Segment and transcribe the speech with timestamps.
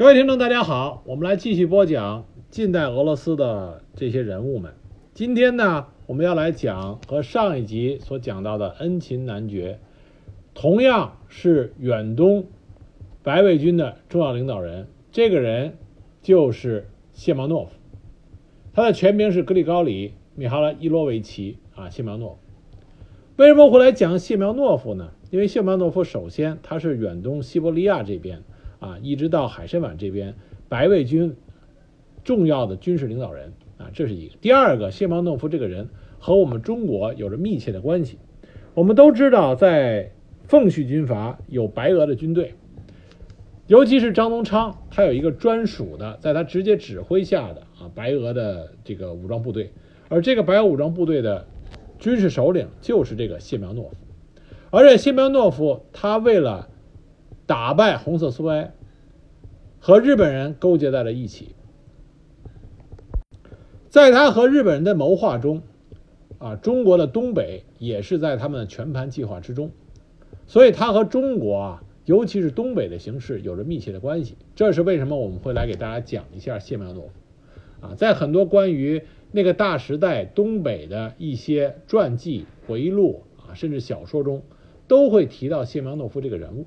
[0.00, 4.72] 各位听众，大家好，我们来继续播讲近代俄罗斯的这些人物们。
[5.12, 9.78] 今天呢，我们要来讲和上一集所讲到的恩琴男爵，
[10.54, 12.46] 同样是远东
[13.22, 14.86] 白卫军的重要领导人。
[15.12, 15.76] 这个人
[16.22, 17.72] 就是谢苗诺夫，
[18.72, 22.38] 他的全名是格里高里·米哈拉伊罗维奇啊，谢苗诺夫。
[23.36, 25.10] 为什么会来讲谢苗诺夫呢？
[25.30, 28.42] 因为谢苗诺夫首先他是远东西伯利亚这边。
[28.80, 30.34] 啊，一直到海参崴这边，
[30.68, 31.36] 白卫军
[32.24, 34.34] 重要的军事领导人啊，这是一个。
[34.40, 35.88] 第二个，谢苗诺夫这个人
[36.18, 38.18] 和我们中国有着密切的关系。
[38.72, 40.10] 我们都知道，在
[40.44, 42.54] 奉系军阀有白俄的军队，
[43.66, 49.70] 尤其是张宗昌，他有一个专属的，在他直接指挥下的啊白俄的这个武装部队，
[50.08, 51.46] 而这个白俄武装部队的
[51.98, 53.96] 军事首领就是这个谢苗诺夫，
[54.70, 56.69] 而且谢苗诺夫他为了。
[57.50, 58.72] 打败红色苏维埃，
[59.80, 61.56] 和日本人勾结在了一起。
[63.88, 65.62] 在他和日本人的谋划中，
[66.38, 69.72] 啊，中国的东北也是在他们的全盘计划之中，
[70.46, 74.36] 所以他和中国啊，尤其是东北的形势有着密切的关系。
[74.54, 79.02] 这是为什么我们会来给大家讲一下谢苗诺夫啊，在很多关于
[79.32, 84.42] 那个大时代东北的一些传记、回忆录啊，甚至小说中，
[84.86, 86.64] 都会提到谢苗诺夫这个人物。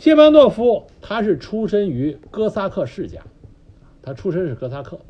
[0.00, 3.20] 谢班诺夫，他是出身于哥萨克世家，
[4.00, 5.00] 他出身是哥萨克，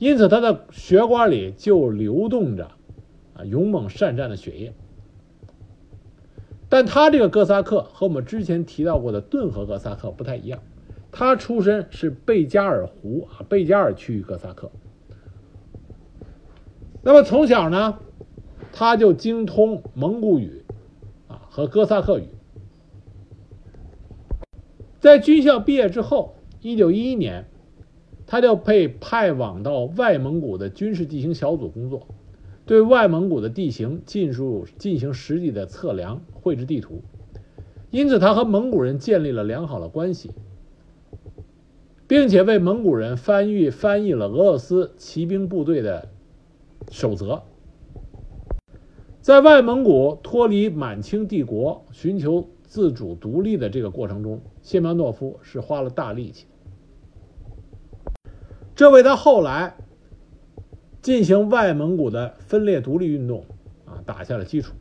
[0.00, 2.72] 因此他的血管里就流动着
[3.34, 4.72] 啊勇猛善战的血液。
[6.68, 10.60] 但他这个哥萨克和我们之前提到过的顿河哥萨克不太一样，
[11.12, 14.72] 他出身是贝加尔湖啊贝加尔区域哥萨克。
[17.00, 18.00] 那么从小呢，
[18.72, 20.64] 他就精通蒙古语
[21.28, 22.24] 啊和哥萨克语。
[25.06, 27.44] 在军校毕业之后，一九一一年，
[28.26, 32.08] 他就被派往到外蒙古的军事地形小组工作，
[32.64, 37.02] 对外蒙古的地形进入进行实地的测量、绘制地图。
[37.92, 40.32] 因此，他和蒙古人建立了良好的关系，
[42.08, 46.08] 并且为蒙古人翻译翻译了俄罗斯骑兵部队的
[46.90, 47.44] 守则。
[49.20, 54.40] 在外蒙古脱离满清帝国、寻求自主独立的这个过程中。
[54.60, 56.46] 谢苗诺夫是花了大力气，
[58.74, 59.76] 这为他后来
[61.00, 63.44] 进行外蒙古的分裂独立运动
[63.84, 64.74] 啊打下了基础。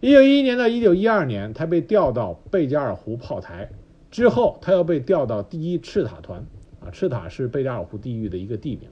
[0.00, 3.70] 一九一一年到一九一二年，他被调到贝加尔湖炮台，
[4.10, 6.44] 之后他又被调到第一赤塔团
[6.80, 8.88] 啊，赤塔是贝加尔湖地域的一个地名。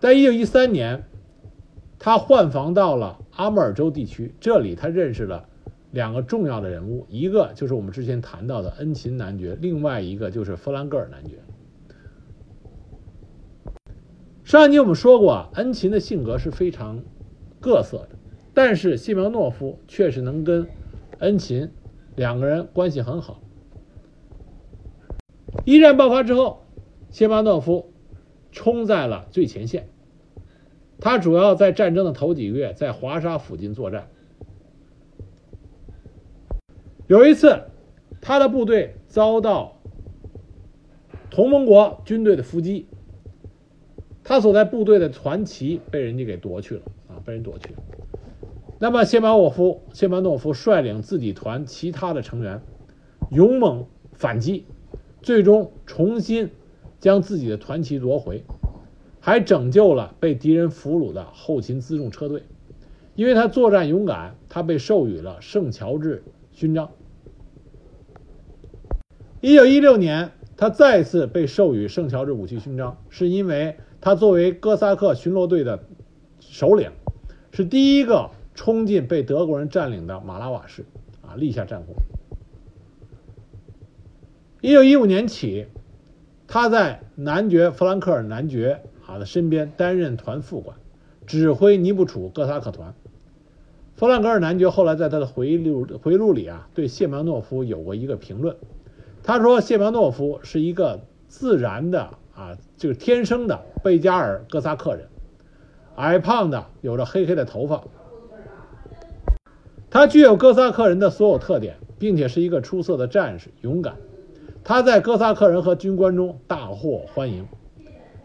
[0.00, 1.04] 在一九一三年，
[2.04, 5.48] 他换防到了阿穆尔州地区，这里他认识了。
[5.92, 11.36] 两个重要的人物，一个就是我们之前谈到的恩琴男爵，另外一个就是弗兰格尔男爵。
[14.42, 17.04] 上一集我们说过，恩琴的性格是非常
[17.60, 18.16] 各色的，
[18.52, 20.66] 但是谢苗诺夫确实能跟
[21.20, 21.70] 恩琴
[22.16, 23.40] 两个人关系很好。
[25.64, 26.64] 一战爆发之后，
[27.10, 27.92] 谢苗诺夫
[28.50, 29.88] 冲在了最前线，
[31.02, 34.06] 他主要在战争的头几个月在华沙附近作战。
[37.08, 37.64] 有一次，
[38.20, 39.80] 他的部队遭到
[41.28, 42.86] 同盟国军队的伏击，
[44.22, 47.80] 他所在部队的团旗被人家给夺去了啊，被人夺去了。
[48.78, 52.62] 那么谢马沃夫、谢马诺夫率领自己团其他的成员
[53.32, 54.66] 勇猛反击，
[55.20, 56.50] 最终重新
[57.00, 58.44] 将自己的团旗夺回，
[59.24, 62.42] 还拯救了被敌人俘虏的后勤辎重车队。
[63.14, 66.90] 因为他作战勇敢，他被授予了圣乔治勋章。
[69.40, 75.84] 一九一六年，他再次被授予圣乔治武器勋章，是因为他作为哥萨克巡逻队的
[76.40, 76.90] 首领，
[77.52, 80.84] 是第一个冲进被德国人占领的马拉瓦市，
[81.20, 81.94] 啊，立下战功。
[84.62, 85.66] 一九一五年起，
[86.48, 90.76] 他在男爵弗兰克尔男爵啊的身边担任团副官，
[91.26, 92.94] 指挥尼布楚哥萨克团。
[93.94, 98.56] 弗兰格尔男爵后来在他的回忆录回忆录里啊，对谢苗诺夫有过一个评论。
[99.22, 105.06] 他说：“谢苗诺夫是一个自然的啊，就是天生的贝加尔哥萨克人，
[105.94, 107.84] 矮胖的，有着黑黑的头发。
[109.90, 113.94] 他具有哥萨克人的所有特点，并且是一个出色的战士，勇敢。
[114.64, 117.46] 他在哥萨克人和军官中大获欢迎。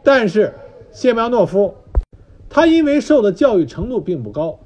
[0.04, 0.54] 但是，
[0.98, 1.76] 谢苗诺夫，
[2.50, 4.62] 他因为受的教育程度并不高，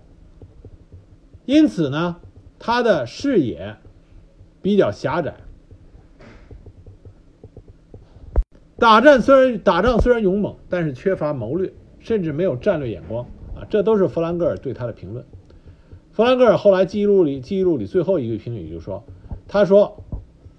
[1.44, 2.22] 因此呢，
[2.58, 3.76] 他的视野。”
[4.62, 5.36] 比较狭窄。
[8.78, 13.68] 打战虽然打仗虽然勇猛，但是缺乏谋略，甚至没有战略眼光啊！
[13.70, 15.26] 这都是弗兰格尔对他的评论。
[16.12, 19.04] 弗兰格尔后来记录里记录里最后一个评语就说
[19.50, 20.02] ：“他说，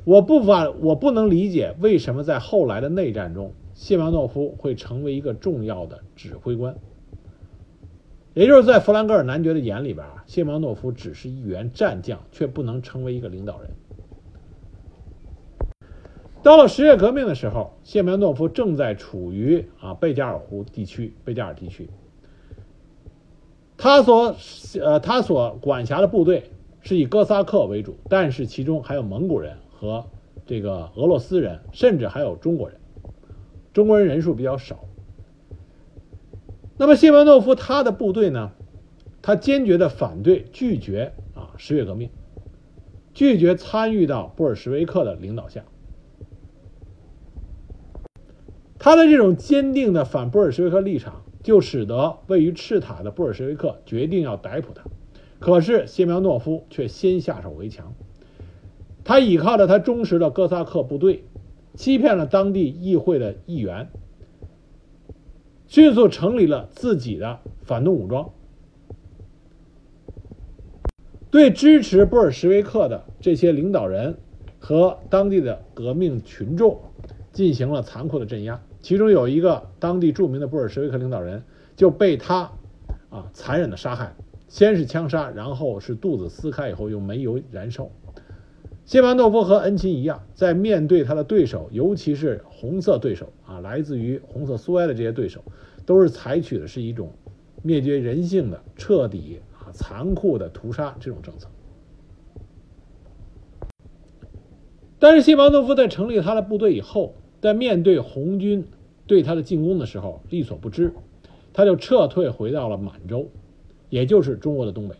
[0.04, 6.76] 我不法我不能理解为什么在后来的内战中，谢苗诺夫会成为一个重要的指挥官。
[8.32, 13.68] 也就是在弗兰格尔男爵的眼里边啊，谢苗诺夫只是一员战将，却不能成为一个领导人。”
[16.44, 21.90] 到了十月革命的时候，谢苗诺夫正在处于啊贝加尔湖地区，贝加尔地区。
[23.76, 24.36] 他所
[24.80, 26.52] 呃他所管辖的部队
[26.82, 30.06] 是以哥萨克为主，但是其中还有蒙古人和
[30.46, 32.78] 这个俄罗斯人，甚至还有中国人。
[33.72, 34.84] 中国人人数比较少。
[36.78, 38.52] 那么谢苗诺夫他的部队呢，
[39.20, 42.10] 他坚决的反对拒绝啊十月革命，
[43.14, 45.64] 拒绝参与到布尔什维克的领导下。
[48.78, 54.82] 他的这种坚定的反布尔什维克立场，就使得位于赤塔的布尔什维克决定要逮捕他。
[55.38, 57.94] 可是谢苗诺夫却先下手为强，
[59.04, 61.24] 他依靠着他忠实的哥萨克部队，
[61.74, 63.88] 欺骗了当地议会的议员，
[65.66, 68.30] 迅速成立了自己的反动武装，
[71.30, 74.18] 对支持布尔什维克的这些领导人
[74.58, 76.78] 和当地的革命群众
[77.32, 78.60] 进行了残酷的镇压。
[78.82, 81.42] 其中有一个当地著名的布尔什维克领导人
[81.74, 82.50] 就被他
[83.08, 84.14] 啊残忍的杀害，
[84.48, 87.88] 先是枪杀，然后是肚子撕开以后用煤油燃烧。
[88.84, 95.42] 谢苗诺夫和恩钦一样，在面对他的对手，尤其是红色对手啊，来自于红色苏埃的这些对手，
[95.86, 97.12] 都是采取的是一种
[97.62, 101.48] 灭绝人性的、彻底啊残酷的屠杀这种政策。
[104.98, 107.14] 但是谢苗诺夫在成立他的部队以后。
[107.40, 108.68] 在面对红军
[109.04, 110.92] 对他的进攻的时候，力所不支，
[111.52, 113.26] 他就撤退回到了满洲，
[113.88, 114.94] 也就是中国的东北。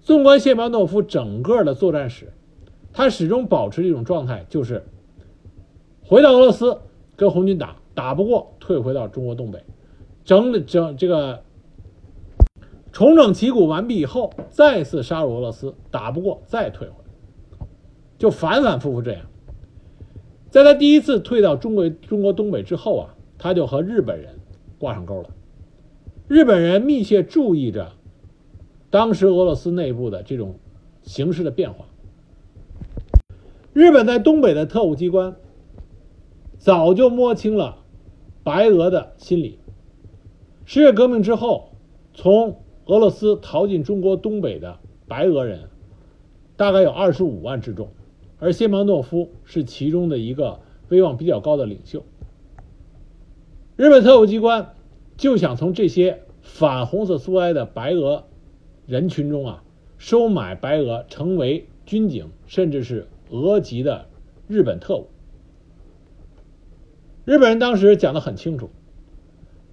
[0.00, 2.32] 纵观谢苗诺夫整个的作战史，
[2.94, 4.84] 他始终保持一种状态，就是
[6.02, 6.78] 回到俄罗斯
[7.16, 9.64] 跟红军打，打不过退回到中国东北，
[10.24, 11.42] 整整这个
[12.92, 17.66] 重整旗鼓完毕以后，再次杀入俄罗斯，打不过再退回来，
[18.16, 19.26] 就反反复复这样。
[20.50, 24.38] 在他第一次退到中国中国东北之后啊，他就和日本人
[24.78, 25.30] 挂上钩了。
[26.28, 27.90] 日本人密切注意着
[28.88, 30.54] 当时俄罗斯内部的这种
[31.02, 31.86] 形势的变化。
[33.74, 35.34] 日本在东北的特务机关
[36.58, 37.78] 早就摸清了
[38.44, 39.58] 白俄的心理。
[40.64, 41.70] 十月革命之后，
[42.14, 44.78] 从俄罗斯逃进中国东北的
[45.08, 45.68] 白俄人
[46.56, 47.88] 大概有二十五万之众。
[48.38, 52.04] 而谢苗诺夫是其中的一个威望比较高的领袖。
[53.74, 54.72] 日本特务机关
[55.16, 58.24] 就想从这些反红色苏维埃的白俄
[58.86, 59.64] 人群中啊，
[59.98, 64.06] 收买白俄成为军警，甚至是俄籍的
[64.48, 65.08] 日本特务。
[67.24, 68.70] 日本人当时讲的很清楚，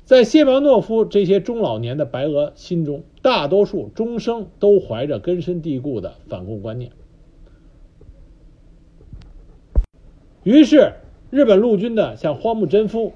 [0.06, 6.92] 在谢苗诺夫这些中老年的白俄心中，大多数终生都怀着根深蒂固的反共观念。
[10.43, 10.93] 于是，
[11.29, 13.13] 日本陆军的像荒木贞夫、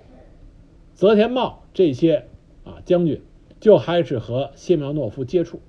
[0.94, 2.27] 泽田茂这些
[2.63, 3.22] 啊将军，
[3.60, 5.60] 就开始和谢苗诺夫接触，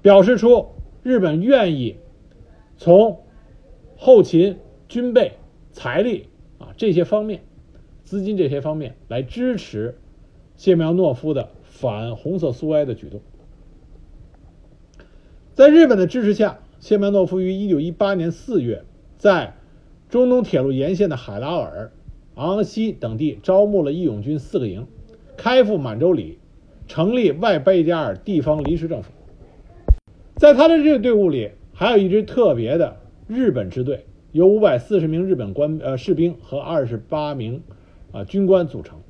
[0.00, 0.68] 表示出
[1.02, 1.96] 日本愿意
[2.76, 3.21] 从
[4.02, 5.34] 后勤、军备、
[5.70, 6.26] 财力
[6.58, 7.44] 啊这些方面、
[8.02, 9.96] 资金这些方面来支持
[10.56, 13.20] 谢苗诺夫的反红色苏维埃的举动。
[15.54, 18.84] 在日本的支持下，谢苗诺夫于一九一八年四月
[19.16, 19.54] 在。
[20.08, 21.90] 中东铁路沿线的海拉尔、
[22.34, 24.86] 昂西等地招募了义勇军四个营，
[25.38, 26.38] 开赴满洲里，
[26.86, 29.10] 成立外贝加尔地方临时政府。
[30.36, 32.98] 在他的这个队伍里，还有一支特别的
[33.32, 37.62] 日本支队，由五百四十名日本官呃士兵和二十八名
[38.12, 39.00] 啊军官组成。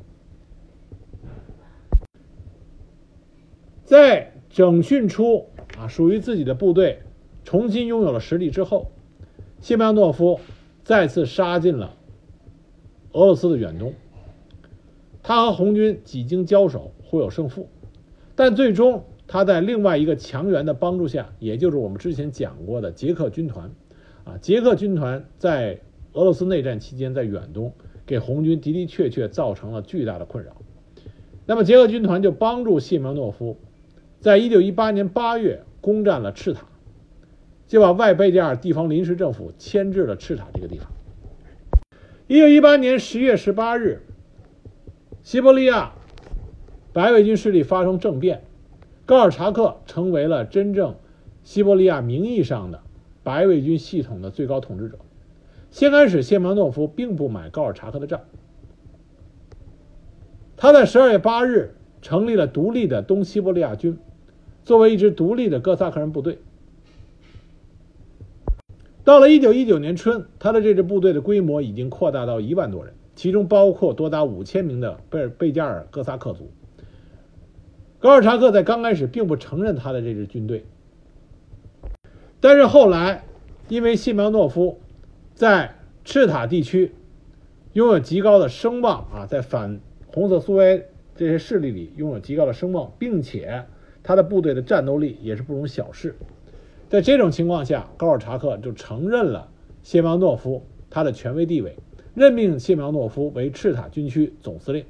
[3.84, 7.00] 在整训出啊属于自己的部队，
[7.44, 8.92] 重新拥有了实力之后，
[9.60, 10.40] 谢苗诺夫。
[10.84, 11.94] 再次杀进了
[13.12, 13.94] 俄罗斯的远东，
[15.22, 17.68] 他和红军几经交手，互有胜负，
[18.34, 23.70] 但最终他在另外一个强援的帮助下，也就是我们之前讲过的捷克军团，
[24.24, 25.80] 啊，捷克军团在
[26.12, 27.72] 俄罗斯内战期间在远东
[28.06, 30.56] 给红军的的确确造成了巨大的困扰，
[31.46, 33.56] 那么捷克军团就帮助谢苗诺夫，
[34.20, 36.66] 在一九一八年八月攻占了赤塔。
[37.68, 40.92] 就把外贝加尔地方临时政府迁至了赤塔这个地方。
[42.26, 44.02] 一九一八年十月十八日，
[45.22, 45.92] 西伯利亚
[46.92, 48.42] 白卫军势力发生政变，
[49.06, 50.96] 高尔察克成为了真正
[51.44, 52.81] 西伯利亚名义上的
[53.22, 54.98] 白卫军系统的最高统治者。
[55.70, 58.20] 先开始，谢苗诺夫并不买高尔察克的账。
[60.56, 63.98] 他在十二月八日成立了独立的东西伯利亚军，
[64.64, 66.38] 作为一支独立的哥萨克人部队。
[69.04, 76.50] 到了一九一九年春，他的这支部队的规模已经扩大到一万多人，其中包括多达五千名的贝尔贝加尔哥萨克族。
[77.98, 80.64] 高尔察克在刚开始并不承认他的这支军队，
[82.42, 83.22] 但是后来，
[83.68, 84.80] 因为谢苗诺夫。
[85.32, 86.92] 在赤塔地区
[87.72, 90.84] 拥有极高的声望啊，在反红色苏维埃
[91.14, 93.64] 这些势力里拥有极高的声望，并且
[94.02, 96.16] 他的部队的战斗力也是不容小视。
[96.88, 99.48] 在这种情况下，高尔察克就承认了
[99.84, 101.76] 谢苗诺夫他的权威地位，
[102.12, 104.84] 任命谢苗诺夫为赤塔军区总司令。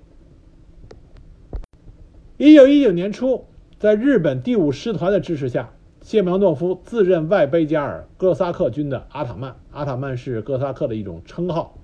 [2.38, 3.44] 一九一九年初，
[3.78, 5.74] 在日本第五师团的支持下。
[6.02, 11.78] 谢苗诺夫自任外贝加尔哥萨克军的阿塔曼，阿塔曼是哥萨克的一种称号，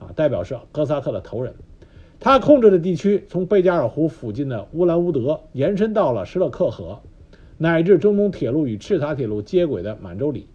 [0.00, 1.54] 啊，代表是哥萨克的头人。
[2.18, 7.00] 他控制的地区从贝加尔湖附近的乌兰乌德延伸到了施勒克河，
[7.58, 10.48] 乃至中东铁路与赤塔铁路接轨的满洲里，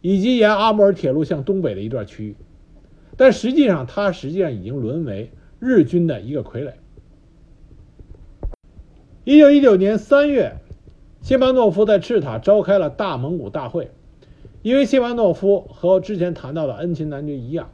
[0.00, 2.34] 以及沿阿穆尔铁路向东北的一段区域。
[3.16, 6.72] 但实际上，他实际上已经沦为日军的一个傀儡。
[9.22, 10.56] 一九一九年三月。
[11.24, 13.90] 谢巴诺夫在赤塔召开了大蒙古大会，
[14.60, 17.70] 因为谢巴诺夫和之前谈到的恩琴男爵一样，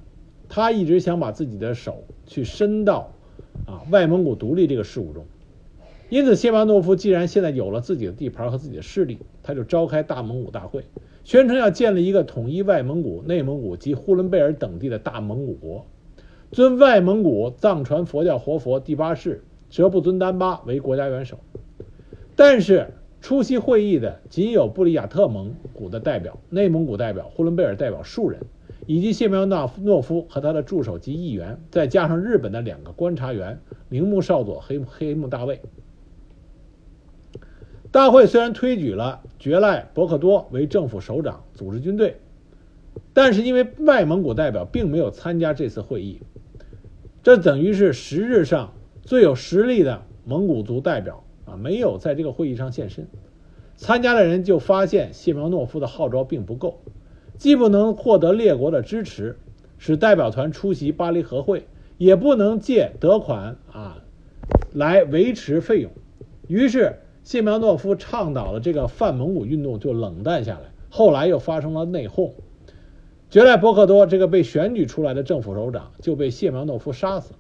[0.49, 3.11] 他一直想把自己的手去伸到
[3.67, 5.27] 啊外蒙古独立这个事务中，
[6.11, 10.85] 因此谢巴诺夫既然现在有了自己的地盘和自己的势力，他就召开大蒙古大会，
[11.25, 15.87] 宣称要建立一个统一外蒙古、内蒙古及呼伦贝尔等地的大蒙古国，
[16.53, 21.37] 尊外蒙古藏传佛教活佛第八世哲布尊丹巴为国家元首，
[22.37, 22.87] 但是。
[23.21, 28.41] 出席会议的仅有布里亚特蒙古的代表、内蒙古代表、呼伦贝尔代表数人，
[28.87, 33.61] 以及谢苗诺夫和他的助手及议员，再加上日本的两个观察员
[33.91, 35.61] 铃木少佐、黑黑木大卫。
[37.93, 42.17] 大会虽然推举了觉赖伯克多为政府首长，组织军队，
[43.13, 46.21] 但是因为外蒙古代表并没有参加这次会议，
[47.23, 48.73] 这等于是实质上
[49.03, 51.23] 最有实力的蒙古族代表。
[51.51, 53.09] 啊，没有在这个会议上现身，
[53.77, 56.79] 参加的人就发现谢苗诺夫的号召并不够，
[57.37, 59.39] 既不能获得列国的支持，
[59.79, 61.67] 使代表团出席巴黎和会，
[61.99, 64.03] 也不能借得款啊
[64.73, 65.91] 来维持费用，
[66.47, 70.71] 于是谢苗诺夫倡导的这个泛蒙古运动就冷淡下来。
[70.89, 72.33] 后来又发生了内讧，
[73.31, 77.33] 觉赖伯克多这个被选举出来的政府首长就被谢苗诺夫杀死。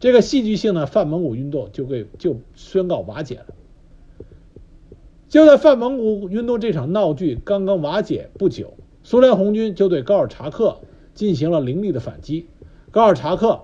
[0.00, 3.46] 这个戏剧性的泛蒙古运动就被就宣告瓦解了。
[5.28, 10.78] 就在泛蒙古运动这场闹剧刚刚瓦解不久，苏联红军就对高尔察克
[11.14, 12.46] 进行了凌厉的反击。
[12.90, 13.60] 高尔察克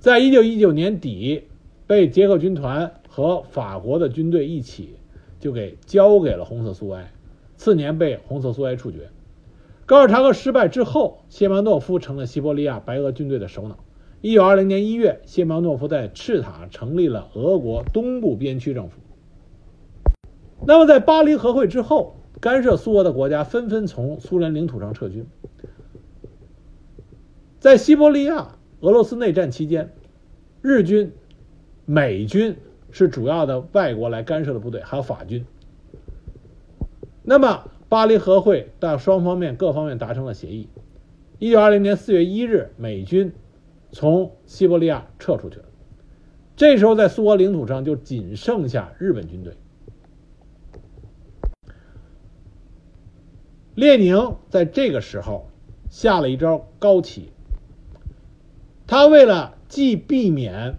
[0.00, 1.44] 在一九一九年底
[1.86, 4.94] 被捷克军团和法国的军队一起
[5.38, 7.12] 就给交给了红色苏维埃，
[7.56, 9.10] 次年被红色苏维埃处决。
[9.84, 13.83] 高尔察克失败之后，谢曼诺夫成了西伯利亚白俄军队的首脑。
[14.24, 18.96] 一九二零年一月，谢苗诺夫在赤塔成立了俄国东部边区政府。
[20.66, 25.26] 那么，在巴黎和会之后，干涉苏俄的国家纷纷从苏联领土上撤军。
[27.58, 29.92] 在西伯利亚俄罗斯内战期间，
[30.62, 31.12] 日军、
[31.84, 32.56] 美军
[32.90, 35.44] 是主要的外国来干涉的部队，还有法军。
[37.22, 40.70] 那么，巴黎和会到双方面各方面达成了协议。
[41.38, 43.30] 一九二零年四月一日，美军。
[43.94, 45.66] 从西伯利亚撤出去了，
[46.56, 49.56] 这时候在苏俄领土上就仅剩下日本军队。
[53.76, 55.48] 列宁在这个时候
[55.90, 57.30] 下了一招高棋，
[58.88, 60.76] 他为了既避免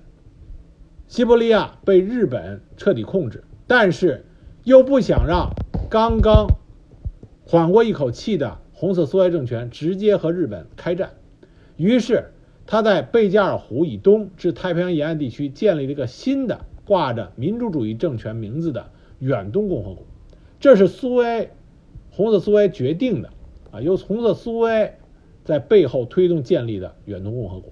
[1.07, 4.25] 西伯利亚被日本彻底控制，但是
[4.65, 5.51] 又不想让
[5.89, 6.47] 刚刚
[7.45, 11.11] 缓过一口气的红色苏维埃政权直接和日本开战，
[11.77, 12.31] 于是。
[12.67, 20.03] 他在贝加尔湖以东至太平洋沿岸地区建立了一个新的挂着民主主义政权名字的远东共和国，
[20.59, 21.51] 这是苏维埃
[22.11, 23.29] 红色苏维埃决定的
[23.71, 24.97] 啊，由红色苏维埃
[25.43, 27.71] 在背后推动建立的远东共和国。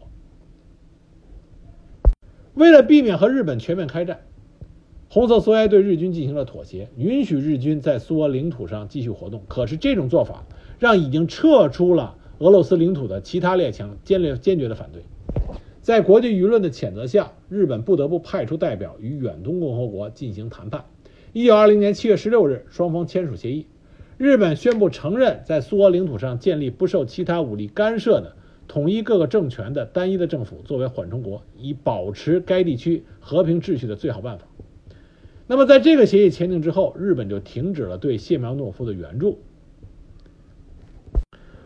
[2.53, 4.19] 为了避免和日本全面开战，
[5.09, 9.41] 红色苏维埃对日军进行了妥协，允许日军在苏俄领土上继续活动。
[9.47, 10.45] 可是这种做法
[10.77, 15.01] 让已经撤出了俄罗斯领土的其他列强坚决坚决的反对。
[15.81, 20.83] 在国际舆论的谴责下，日本不得不派出代表与远东共和国进行谈判。
[21.31, 23.65] 一九二零年七月十六日，双方签署协议，
[24.17, 28.35] 日本宣布承认在苏俄领土上建立不受其他武力干涉的
[28.67, 34.43] 统一各个政权的单一的政府作为缓冲国，以保持该地区和平秩序的最好办法。
[35.47, 39.39] 那么，在这个协议签订之后，日本就停止了对谢苗诺夫的援助，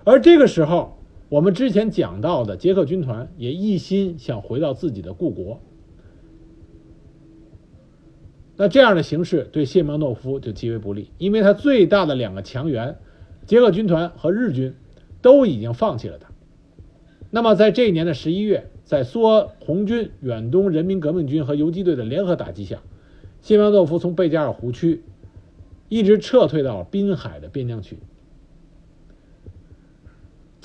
[0.07, 0.95] 而这个时候。
[1.29, 5.59] 我们之前讲到的捷克军团也一心想回到自己的故国，
[8.55, 12.95] 那这样的形势对谢苗诺夫就极为不利，因为他最大的两个强援，
[13.45, 14.73] 捷克军团和日军
[15.21, 16.29] 都已经放弃了他。
[17.29, 22.79] 那么在这一年的十一月，在苏俄红军、远东人民革命军和游击队的联合打击下，
[23.41, 25.03] 谢苗诺夫从贝加尔湖区
[25.89, 27.97] 一直撤退到滨海的边疆区。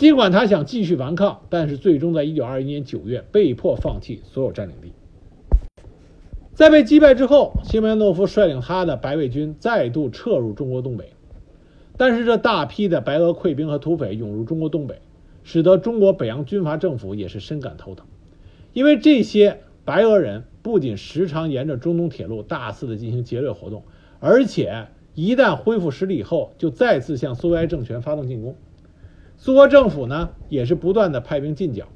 [0.03, 4.91] 尽管他想继续顽抗，但是最终在一九二一年九月被迫放弃所有占领地。
[6.55, 11.13] 在被击败之后，谢苗诺夫率领他的白卫军再度撤入中国东北。
[11.97, 14.99] 但是这大批的白俄溃兵和土匪涌入中国东北，
[15.45, 18.05] 使得中国北洋军阀政府也是深感头疼。
[18.73, 23.85] 因为这些白俄人不仅时常沿着中东铁路大肆的进行劫掠活动，
[24.19, 28.57] 而且一旦恢复实力以后，就再次向苏维埃政权发动进攻。
[29.45, 31.89] 苏俄政府呢，也是不断的派兵进剿，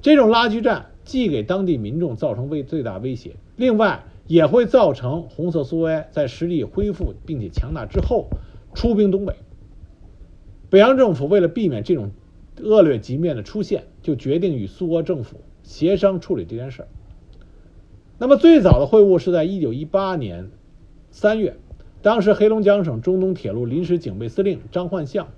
[0.00, 8.30] 这种拉锯战既给当地民众造成威最大威胁，另外也会造成红色苏维埃在实力恢复并且强大之后
[8.72, 9.34] 出兵东北。
[10.70, 12.12] 北洋政府为了避免这种
[12.62, 16.88] 恶劣局面的出现，就决定与苏俄政府协商处理这件事儿。
[18.16, 20.50] 那么最早的会晤是在一九一八年
[21.10, 21.58] 三月，
[22.00, 25.28] 当时黑龙江省中东铁路临时警备司令张焕相。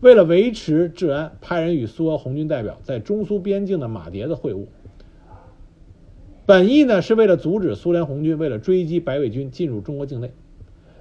[0.00, 4.66] 为了维持治安，派人与苏俄红军代表在中苏边境的马迭子会晤。
[6.46, 10.30] 本意呢是为了阻止苏联红军为了追击白卫军进入中国境内。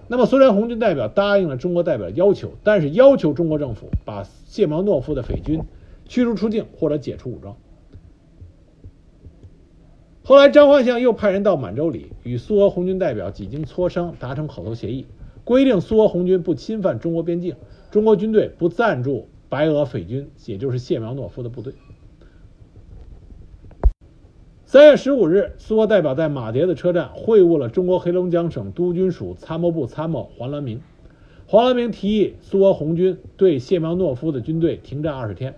[0.08, 5.62] 那么苏联红军代表答应了中国代表要求，但是要求中国政府把谢苗诺夫的匪军
[6.06, 7.56] 驱逐出境或者解除武装。
[10.24, 15.06] 后来张焕相又派人到满洲里与苏俄红军代表几经磋商，达成口头协议，
[15.44, 17.56] 规定苏俄红军不侵犯中国边境。
[17.90, 21.74] 中国军队不赞助白俄匪军，也就是谢苗诺夫的部队。
[24.66, 30.82] 三月十五日，苏俄代表在马迭的车站会晤了中国黑龙江省督军署参谋部参谋黄兰明。
[31.46, 35.56] 黄兰明提议苏俄红军对谢苗诺夫的军队停战二十天。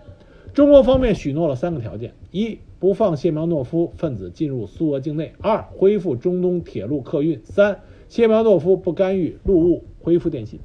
[0.54, 10.60] 中国方面许诺了三个条件：一、不放谢苗诺夫分子进入苏俄境内；二、恢复中东铁路客运；三、谢苗诺夫不干预陆务，恢复电信。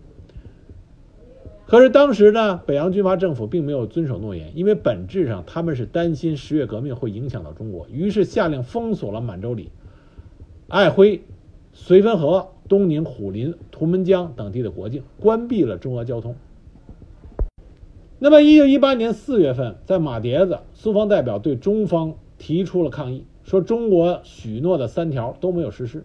[1.66, 9.70] 可是当时呢，北洋军阀政府并没有遵守诺言，因为本质上他们是担心十月革命会影响到中国，于是下令封锁了满洲里、
[10.68, 11.22] 爱辉、
[11.74, 16.36] 绥芬河、东宁、虎林、图们江等地的国境，关闭了中俄交通。
[18.18, 26.04] 那么，一九一八年四月份，在马迭子，苏方代表对中方提出了抗议，说中国许诺的三条都没有实施。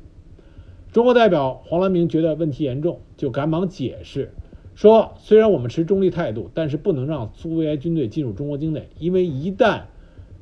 [0.93, 4.31] 中国代表黄兰明觉得问题严重，就赶忙解释。
[4.79, 9.81] 说，虽然我们持中立态度，但是不能让苏维埃军队进入中国境内，因为一旦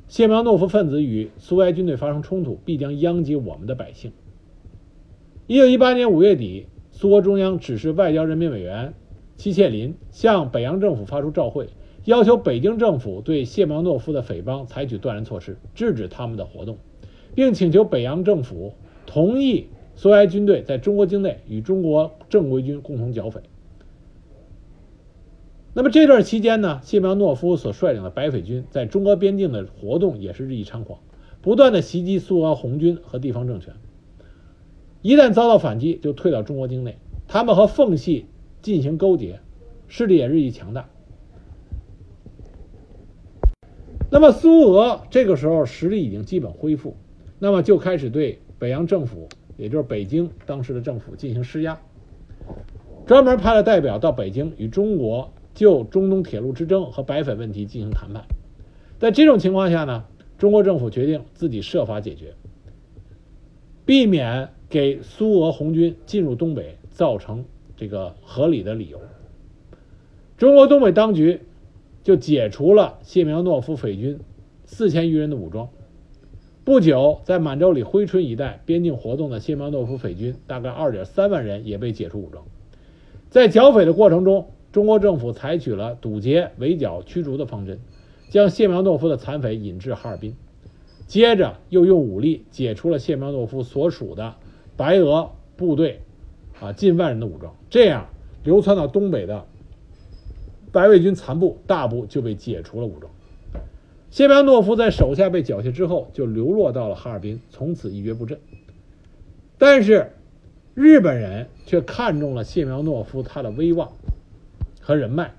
[0.06, 4.12] 谢苗诺夫分子与苏维埃军队发生冲突，必将殃及我们的百姓。
[5.48, 8.94] 一九一八年五月底，苏俄中央指示外交人民委员
[9.36, 11.70] 戚切林向北洋政府发出照会，
[12.04, 16.78] 要求北京政府对谢苗诺夫的匪帮采取断然措施，制止他们的活动，
[17.34, 18.74] 并请求北洋政府
[19.04, 23.40] 同意苏维埃军队在中国境内与中国正规军共同剿匪。
[25.78, 30.98] 那么这段期间呢，谢苗诺夫所率领的白匪军在中俄边境的活动也是日益猖狂，
[31.40, 33.74] 不断的袭击苏俄红军和地方政权。
[35.02, 36.98] 一旦遭到反击，就退到中国境内。
[37.28, 38.26] 他们和奉系
[38.60, 39.38] 进行勾结，
[39.86, 40.88] 势力也日益强大。
[44.10, 46.96] 那么苏俄这个时候实力已经基本恢复，
[47.38, 51.78] 那么就开始对北洋政府，也就是北京当时的政府进行施压，
[53.06, 55.30] 专门派了代表到北京与中国。
[55.58, 58.22] 就中东铁路之争和白匪问题进行谈判，
[59.00, 60.04] 在这种情况下呢，
[60.38, 62.34] 中国政府决定自己设法解决，
[63.84, 67.44] 避免给苏俄红军进入东北造成
[67.76, 69.00] 这个合理的理由。
[70.36, 71.40] 中国东北当局
[72.04, 74.20] 就解除了谢苗诺夫匪军
[74.64, 75.70] 四千余人的武装，
[76.62, 82.44] 不久，在满洲里珲春一带边境活动的谢苗诺夫匪军大概二点三万人也被解除武装。
[83.28, 87.78] 在剿匪的过程中，中国政府采取了堵截、围剿、驱逐的方针，
[88.28, 90.34] 将谢苗诺夫的残匪引至哈尔滨，
[91.06, 94.34] 接着又用武力解除了谢苗诺夫所属的
[94.76, 96.02] 白俄部队
[96.60, 98.08] 啊近万人的武装，这样
[98.44, 99.46] 流窜到东北的
[100.70, 103.10] 白卫军残部大部就被解除了武装。
[104.10, 108.38] 谢苗诺夫在手下被缴械之后，就流落到了哈尔滨，从此一蹶不振。
[109.58, 110.12] 但是，
[110.74, 113.90] 日本人却看中了谢苗诺夫他的威望
[114.88, 115.34] 和人脉，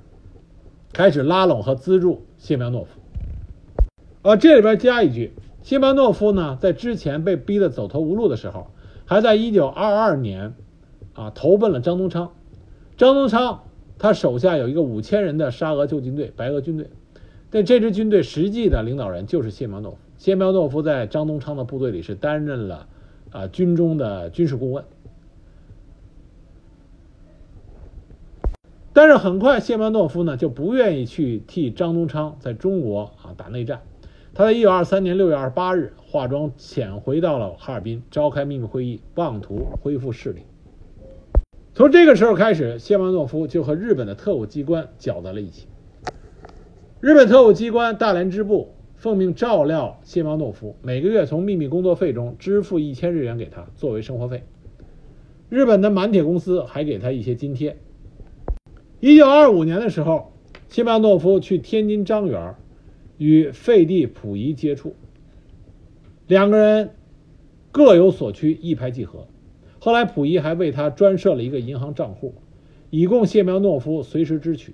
[0.94, 3.00] 开始拉拢和资助谢苗诺夫。
[4.22, 5.34] 啊，这里边加一句：
[5.64, 8.68] 谢苗诺夫呢，在之前被逼得走投无路的时候，
[9.08, 10.54] 还在1922年
[11.16, 12.32] 啊投奔了张宗昌。
[12.96, 13.64] 张宗昌
[13.98, 16.88] 他手下有一个五千人的沙俄救军队，白俄军队。
[17.50, 19.98] 但这支军队实际的领导人就是谢苗诺夫。
[20.20, 22.86] 谢苗诺夫在张宗昌的部队里是担任了
[23.32, 24.86] 啊军中的军事顾问。
[28.92, 33.82] 但是很快，谢苗诺夫呢就不愿意去替张宗昌在中国啊打内战。
[34.34, 40.42] 他在1923年6月28日化妆潜回到了哈尔滨，召开秘密会议，妄图恢复势力。
[41.74, 45.68] 从这个时候开始，谢苗诺夫就和日本的特务机关搅在了一起。
[47.00, 54.44] 日本特务机关大连支部奉命照料谢苗诺夫，每个月从秘密工作费中支付一千日元给他作为生活费。
[55.48, 57.78] 日本的满铁公司还给他一些津贴。
[59.02, 60.34] 一九二五年的时候，
[60.68, 62.56] 谢苗诺夫去天津张园
[63.18, 64.94] 与费蒂溥仪接触，
[66.28, 66.92] 两个人
[67.72, 69.26] 各有所趋，一拍即合。
[69.80, 72.36] 后来溥仪还为他专设了一个银行账户，
[72.90, 74.74] 以供谢苗诺夫随时支取。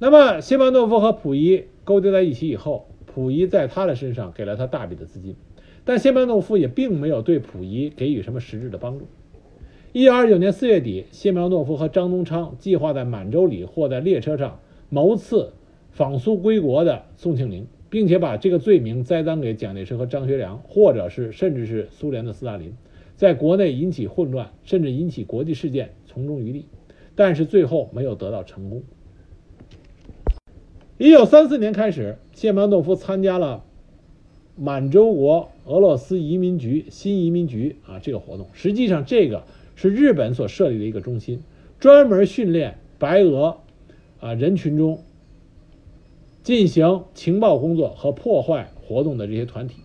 [0.00, 5.36] 那么，谢苗诺夫和溥仪勾结在一起以后，溥仪在他的身上给了他大笔的资金，
[5.84, 9.06] 但谢苗诺夫也并没有对溥仪给予什么实质的帮助。
[9.92, 15.52] 一九二九年四月底，谢苗诺夫和张宗昌计划在满洲里或在列车上谋刺
[15.90, 22.72] 访苏归国的宋庆龄，并且把这个罪名栽赃给蒋介石和张学良，或者是甚至是苏联的斯大林，
[23.16, 26.66] 在国内引起混乱，甚至引起国际事件，从中渔利，
[27.16, 28.84] 但是最后没有得到成功。
[30.98, 33.64] 一九三四年开始，谢苗诺夫参加了
[34.54, 38.46] 满洲国俄罗斯移民局新移民局啊这个活动。
[38.52, 39.42] 实际上，这个
[39.80, 41.42] 是日本所设立的一个中心，
[41.78, 43.60] 专门训练白俄
[44.20, 45.02] 啊人群中
[46.42, 49.76] 进行情报工作和破坏活动的这些团体。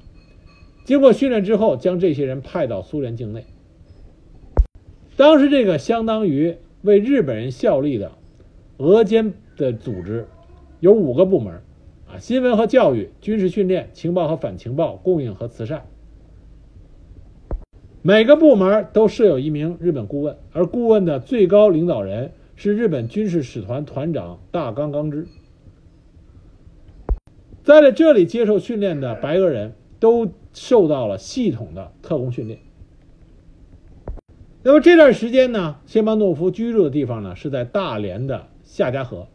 [0.83, 3.45] 经过训练之后，将这些人派到苏联境内。
[5.15, 8.11] 当时，这个相当于为日本人效力的
[8.75, 10.27] 俄奸的组织。
[10.81, 11.61] 有五个部门，
[12.05, 15.85] 啊，新闻和教育、军事训练、情报和反情报、供应和慈善。
[18.07, 25.27] 每个部门都设有一名日本顾问，而顾问的最高领导人是日本军事使团团长大冈纲之。
[27.63, 32.59] 在这里接受训练的白俄人都受到了系统的特工训练。
[34.61, 39.25] 那么这段时间呢，谢巴诺夫居住的地方呢是在大连的夏家河。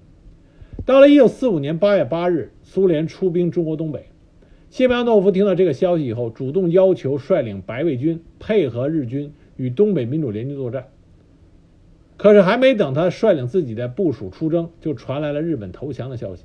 [0.87, 4.10] 到了一九四五年八月八日，苏联出兵中国东北。
[4.71, 10.87] 谢苗诺夫听到这个消息以后，主动要求率领白卫军配合日军与东北民主联军作战。
[12.17, 16.45] 可是还没等他率领自己的部署出征，就传来了日本投降的消息。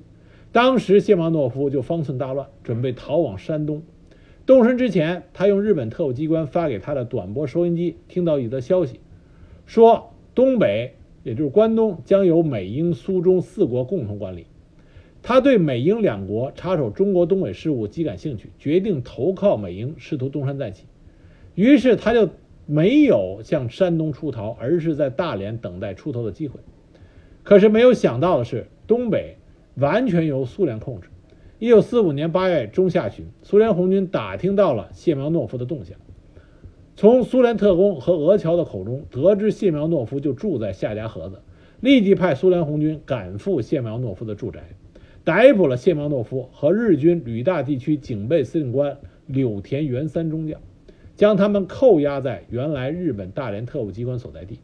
[0.52, 3.84] 当时谢苗诺夫就方寸大乱，准备逃往山东。
[4.46, 9.00] 动身之前，他用日本特务机关发给他的短波收音机听到一则消息，
[9.66, 10.96] 说东北。
[11.22, 14.46] 也就是关东将由美英苏中四国共同管理。
[15.28, 20.86] 他对美英两国插手中国东北事务极感兴趣，决定投靠美英，试图东山再起。
[21.56, 22.30] 于是他就
[22.68, 26.60] 没有向山东出逃，而是在大连等待出头的机会。
[27.42, 29.38] 可是没有想到的是，东北
[29.74, 31.08] 完全由苏联控制。
[31.58, 35.98] 一九四五年八月中下旬，苏联红军打听到了谢苗诺夫的动向。
[36.96, 41.42] 从苏联特工和俄侨的口中得知，谢苗诺夫就住在夏家河子，
[41.82, 44.62] 立即派苏联红军赶赴谢苗诺夫的住宅，
[45.26, 50.62] 逮捕了谢苗诺夫和日军旅大地区警备司令官柳田元三中将，
[51.18, 54.60] 将他们扣押在原来日本大连特务机关所在地。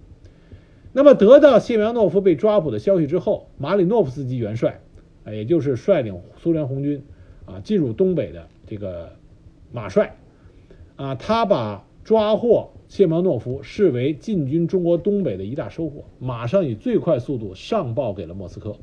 [0.93, 4.79] 那么，得到谢苗诺夫被抓捕的消息之后，马里诺夫斯基元帅，
[5.25, 7.03] 啊，也就是率领苏联红军
[7.45, 9.13] 啊进入东北的这个
[9.73, 10.15] 马帅，
[10.95, 11.85] 啊，他把。
[12.03, 18.75] 抓获谢苗诺夫视为进军中国东北的一大收获，马上以最快速度上报给了莫斯科。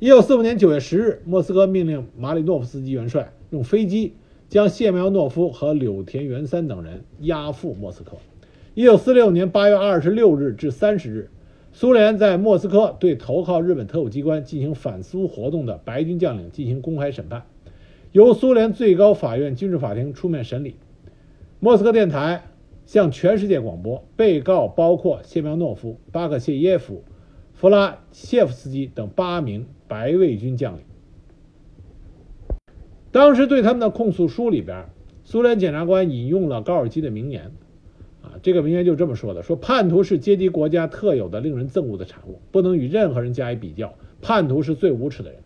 [0.00, 4.14] 一九四五年九月十日，莫斯科命令马里诺夫斯基元帅用飞机
[4.48, 8.12] 将谢苗诺夫和柳田元三等人押赴莫斯科。
[8.74, 11.30] 一九四六年八月二十六日至三十日，
[11.72, 17.42] 苏联在莫斯科对投靠日本特务机关进行反苏活动的白军将领进行公开审判，
[18.12, 20.76] 由苏联最高法院军事法庭出面审理。
[21.58, 22.44] 莫斯科电台
[22.86, 27.02] 向全世界广播，被告包括谢苗诺夫、巴克谢耶夫、
[27.58, 29.66] 弗拉谢夫斯基等八名。
[29.88, 30.82] 白卫军将领，
[33.10, 34.90] 当时对他们的控诉书里边，
[35.24, 37.52] 苏联检察官引用了高尔基的名言，
[38.20, 43.94] 啊，这个名言就这么说的：说叛徒是阶级国家特有的、令人憎恶的产物，不能与任何人加以比较。
[44.20, 45.40] 叛徒是最无耻的人。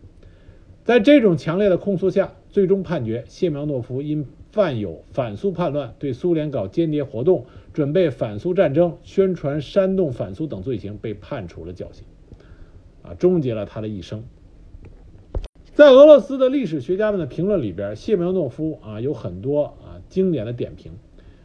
[0.83, 12.05] 在这种强烈的控诉下，最终判决谢苗诺夫因犯有反苏叛乱、对苏联搞间谍活动、准备反苏战争、宣传煽动反苏等罪行，被判处了绞刑。
[13.01, 14.23] 啊，终结了他的一生。
[15.73, 20.91] 在俄罗斯的历史学家们的评论里边，谢苗诺夫啊有很多啊经典的点评。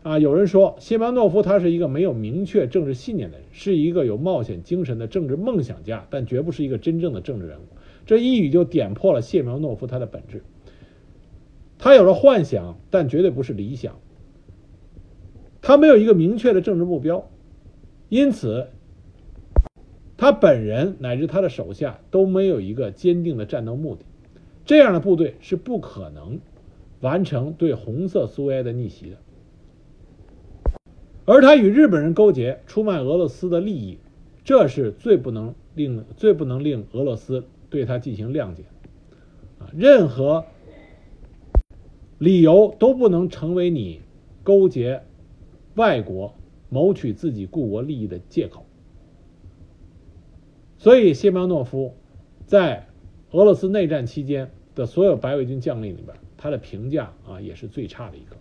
[0.03, 7.63] 啊，有人说谢苗诺夫他是一个没有明确政治信念的人，是一个有冒险精神的政治梦想家，但绝不是一个真正的政治人物。
[8.05, 10.43] 这一语就点破了谢苗诺夫他的本质。
[11.79, 13.99] 他有了幻想，但绝对不是理想。
[15.63, 17.31] 他没有一个明确的政治目标，
[18.09, 18.69] 因此。
[20.21, 24.05] 他本人乃至他的手下都没有一个坚定的战斗目的，
[24.65, 26.41] 这样的部队是不可能
[27.01, 29.17] 完成对红色苏维埃的逆袭的。
[31.25, 33.99] 而他与日本人勾结，出卖俄罗斯的利益，
[34.43, 38.65] 这是最不能令最不能令俄罗斯对他进行谅解。
[39.61, 40.47] 啊，任何
[42.19, 44.01] 理由都不能成为你
[44.43, 45.03] 勾结
[45.75, 46.35] 外国
[46.69, 48.65] 谋取自己故国利益的借口。
[50.79, 51.95] 所以，谢苗诺夫
[52.47, 52.87] 在
[53.33, 58.37] 俄罗斯内战期间的所有白卫军将领里边，他的评价啊也是最差的一个。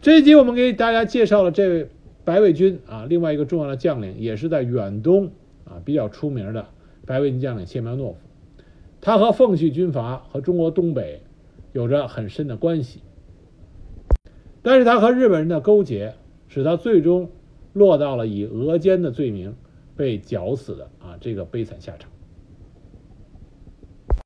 [0.00, 1.88] 这一集我们给大家介绍了这位
[2.24, 5.30] 白卫军啊另外一个重要的将领，也是在远东
[5.64, 6.66] 啊比较出名的
[7.06, 8.18] 白卫军将领谢苗诺夫。
[9.00, 11.22] 他和奉系军阀和中国东北
[11.72, 13.00] 有着很深的关系，
[14.62, 16.14] 但是他和日本人的勾结，
[16.48, 17.30] 使他最终
[17.72, 19.54] 落到了以俄奸的罪名。
[19.94, 22.10] 被绞死的啊，这个悲惨下场。